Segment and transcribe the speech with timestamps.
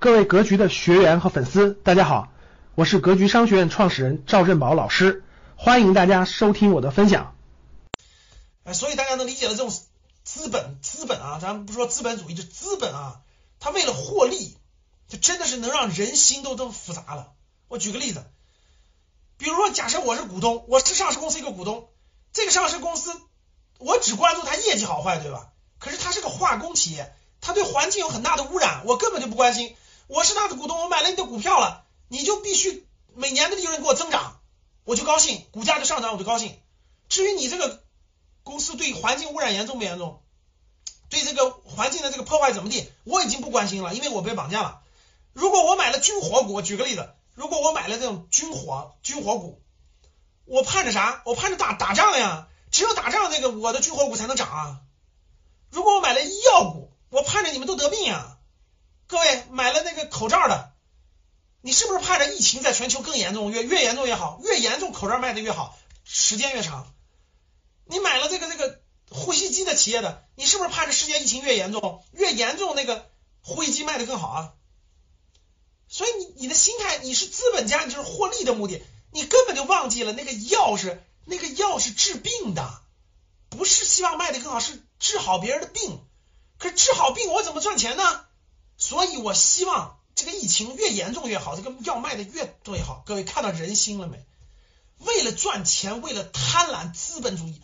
[0.00, 2.28] 各位格局的学员和粉丝，大家好，
[2.76, 5.24] 我是格局商学院创始人赵振宝老师，
[5.56, 7.34] 欢迎大家收听我的分享。
[8.62, 9.76] 哎，所以大家能理解了这种
[10.22, 13.22] 资本，资本啊，咱们不说资本主义，就资本啊，
[13.58, 14.56] 它为了获利，
[15.08, 17.32] 就真的是能让人心都这么复杂了。
[17.66, 18.24] 我举个例子，
[19.36, 21.88] 比如说，假设我是股东，我是上市公司一个股东，
[22.32, 23.10] 这个上市公司
[23.78, 25.48] 我只关注它业绩好坏，对吧？
[25.80, 29.74] 可是它是个化工企业，它对环境有很大的污染，我根本就不关心。
[30.08, 34.40] 我是他的股东，我买了你的股票了，你就必须每年的利润给我增长，
[34.84, 36.58] 我就高兴，股价就上涨，我就高兴。
[37.08, 37.82] 至于你这个
[38.42, 40.22] 公司对环境污染严重不严重，
[41.10, 44.80] 对这个环境的这个破坏怎么地，我已经不关心了，因为我被绑架了。
[45.34, 49.60] 如果我买了军火股，举个例子，如果我买了这种军火军火股，
[50.46, 51.20] 我盼着啥？
[51.26, 54.80] 我盼着打打仗呀，只有打仗那个我的军火股才能涨啊。
[55.70, 58.38] 如果我买了医药股，我盼着你们都得病呀。
[59.06, 59.87] 各位买了那
[60.18, 60.72] 口罩的，
[61.60, 66.92] 你是不是盼着疫情在全球更严重，越越严重越好，越严重口罩卖的越好，时间越长？
[67.84, 73.08] 你买了这个这个呼吸机的企业的，你是不是盼着世界疫情越严重，越严重那个
[73.42, 74.54] 呼吸机卖的更好啊？
[75.86, 78.82] 所以你你的心态，你是资本家，你就是获利的目的，
[79.12, 82.82] 你根本就忘记了那个药是那个药是治病的，
[83.50, 86.00] 不是希望卖的更好，是治好别人的病。
[86.58, 88.24] 可是治好病我怎么赚钱呢？
[88.80, 93.04] 所以，我希望这个疫情越严重越好，这个药卖的越多越好。
[93.06, 94.26] 各位看到人心了没？
[94.98, 97.62] 为了赚钱，为了贪婪，资本主义，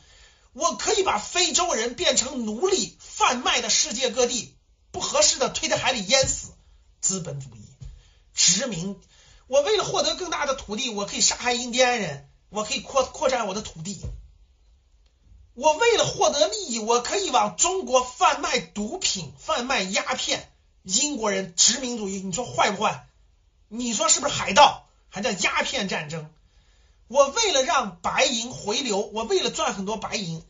[0.52, 4.55] 我可以把非洲人变成奴隶，贩卖到世界各地，
[4.92, 6.52] 不合适的推在海里淹死。
[7.00, 7.61] 资本主义
[8.34, 9.00] 殖民，
[9.48, 14.00] 我为了获得更大的土地，我可以杀害印第安人，我可以扩扩展我的土地。
[15.55, 20.48] 我为了获得利益，我可以往中国贩卖毒品，贩卖鸦片。
[20.84, 23.06] 英国人殖民主义，你说坏不坏？
[23.68, 24.86] 你说是不是海盗？
[25.08, 26.30] 还叫鸦片战争？
[27.08, 30.44] 我为了让白银回流，我为了赚很多白银，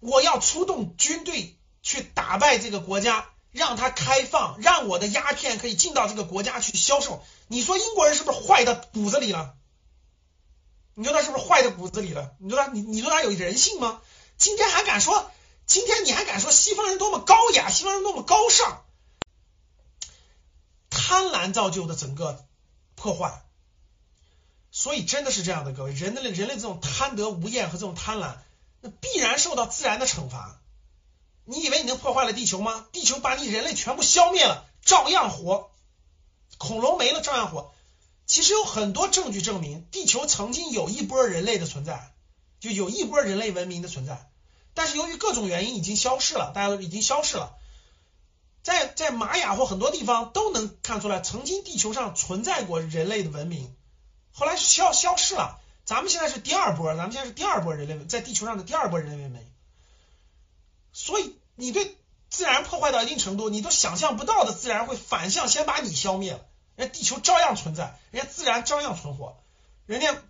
[0.00, 7.24] 我要出动军队去打败这个国家，让它开放，让我的鸦片可以进到这个国家去销售。
[7.48, 9.54] 你说英国人是不是坏到骨子里了？
[10.94, 12.34] 你说他是不是坏到骨子里了？
[12.40, 14.02] 你说他，你你说他有人性吗？
[14.36, 15.30] 今天还敢说？
[15.64, 17.70] 今天你还敢说西方人多么高雅？
[17.70, 18.82] 西方人多么高尚？
[21.08, 22.44] 贪婪造就的整个
[22.96, 23.44] 破坏，
[24.72, 28.38] 所以真的是这样的，各位，人的人类这种贪得无厌和这种贪婪，
[28.80, 30.60] 那必然受到自然的惩罚。
[31.44, 32.88] 你以为你能破坏了地球吗？
[32.90, 35.70] 地球把你人类全部消灭了，照样活。
[36.58, 37.72] 恐龙没了，照样活。
[38.26, 42.14] 其实有很多证据证明，地球曾经有一波人类的存在，
[42.58, 44.28] 就有一波人类文明的存在，
[44.74, 47.56] 但是由于各种原因已经消失了，大家都已经消失了。
[48.66, 53.72] 在在玛雅或很多地方都能看出来，曾经地球上存在过人类的文明，
[54.32, 55.60] 后来消消失了。
[55.84, 59.40] 咱们现在是第二波，咱们现在是第二波人类在地球上的第二波人类文明。
[60.92, 61.96] 所以你对
[62.28, 66.40] 自然破坏到一定程度，你都想象不到的自然会反向先把你消灭了，
[66.74, 69.36] 人家地球照样存在，人家自然照样存活，
[69.86, 70.20] 人家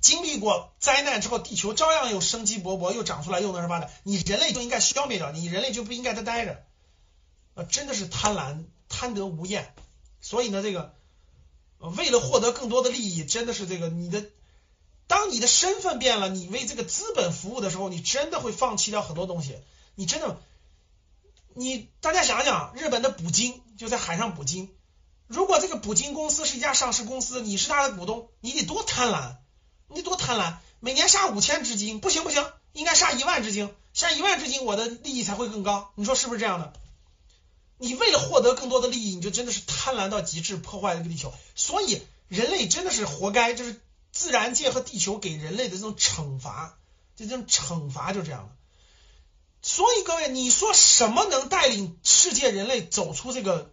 [0.00, 6.64] 经历过灾难之后，地球照样又生机勃勃，又长出来，又能什么的，你人类就应该消灭掉，你人类就不应该再待着。
[7.64, 9.74] 真的是贪婪，贪得无厌，
[10.20, 10.94] 所以呢，这个
[11.96, 14.24] 为了获得更多的利益，真的是这个你的，
[15.06, 19.58] 当你的身份变了，你为这个资本服务的时候，你真的会放弃掉很多东西。
[19.94, 20.40] 你真的，
[21.54, 24.70] 你大家想想，日本的捕鲸就在海上捕鲸，
[25.26, 29.36] 如果这个捕鲸公司是一家上市公司，你是他的股东，你得多贪婪，
[29.88, 35.90] 你得多贪婪，每年杀五千只鲸，不行不行，应该杀一万只鲸，杀一万只鲸，我的利益才会更高。
[35.96, 36.72] 你说是不是这样的？
[37.78, 41.32] 你为了获得更多的利益，你就真的是贪婪到极致，破坏这个地球。
[41.54, 43.80] 所以人类真的是活该，就是
[44.12, 46.76] 自然界和地球给人类的这种惩罚，
[47.16, 48.56] 这种惩罚就这样的。
[49.62, 53.72] 所以各位，你说什么能带领世界人类走出这个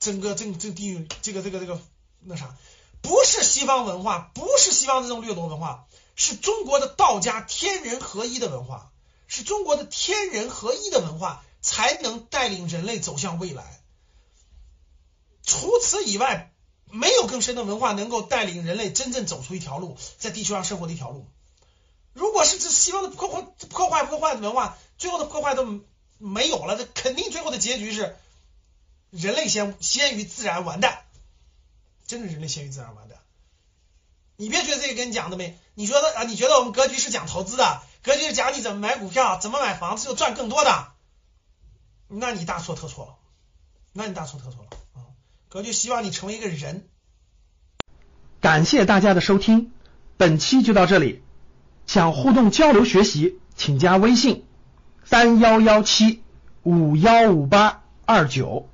[0.00, 1.80] 整个这这地狱这个这个这个
[2.20, 2.56] 那啥？
[3.02, 5.86] 不是西方文化，不是西方这种掠夺文化，
[6.16, 8.90] 是中国的道家天人合一的文化，
[9.26, 11.44] 是中国的天人合一的文化。
[11.66, 13.80] 才能带领人类走向未来。
[15.42, 16.52] 除此以外，
[16.92, 21.26] 没有更深的文化能够带领人类真正走出一条路，在地球上生活的一条路。
[22.12, 25.80] 如果是这西方的破坏、破坏、破坏的文化，最后的破坏都
[26.18, 28.16] 没有了，这肯定最后的结局是
[29.10, 31.02] 人类先先于自然完蛋。
[32.06, 33.18] 真的，人类先于自然完蛋。
[34.36, 35.58] 你别觉得这个跟你讲的没？
[35.74, 36.22] 你觉得啊？
[36.22, 37.82] 你觉得我们格局是讲投资的？
[38.04, 40.92] 格局是讲你怎么买股票，怎么买房子就赚更多的？
[42.08, 43.14] 那你大错特错了，
[43.92, 45.10] 那你大错特错了啊！
[45.48, 46.86] 格局希望你成为一个人。
[48.40, 49.72] 感谢大家的收听，
[50.16, 51.22] 本期就到这里。
[51.86, 54.44] 想互动交流学习，请加微信
[55.04, 56.22] 三幺幺七
[56.62, 58.68] 五幺五八二九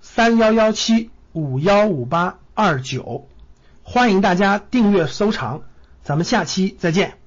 [0.00, 3.28] 三幺幺七五幺五八二九，
[3.82, 5.62] 欢迎大家订阅收藏，
[6.02, 7.21] 咱们下期再见。